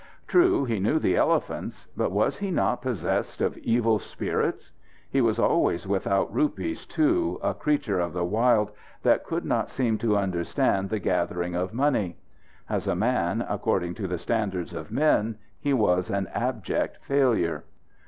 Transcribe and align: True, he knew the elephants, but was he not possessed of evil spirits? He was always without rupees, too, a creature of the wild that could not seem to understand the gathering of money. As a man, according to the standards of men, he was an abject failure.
True, 0.25 0.65
he 0.65 0.79
knew 0.79 0.97
the 0.97 1.15
elephants, 1.15 1.85
but 1.95 2.11
was 2.11 2.37
he 2.39 2.49
not 2.49 2.81
possessed 2.81 3.39
of 3.39 3.55
evil 3.59 3.99
spirits? 3.99 4.71
He 5.11 5.21
was 5.21 5.37
always 5.37 5.85
without 5.85 6.33
rupees, 6.33 6.87
too, 6.87 7.39
a 7.43 7.53
creature 7.53 7.99
of 7.99 8.11
the 8.11 8.25
wild 8.25 8.71
that 9.03 9.23
could 9.23 9.45
not 9.45 9.69
seem 9.69 9.99
to 9.99 10.17
understand 10.17 10.89
the 10.89 10.97
gathering 10.97 11.53
of 11.53 11.71
money. 11.71 12.17
As 12.67 12.87
a 12.87 12.95
man, 12.95 13.45
according 13.47 13.93
to 13.93 14.07
the 14.07 14.17
standards 14.17 14.73
of 14.73 14.91
men, 14.91 15.37
he 15.59 15.71
was 15.71 16.09
an 16.09 16.25
abject 16.33 16.97
failure. 17.03 17.65